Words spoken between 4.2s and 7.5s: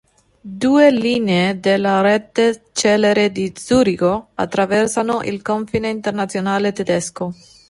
attraversano il confine internazionale tedesco.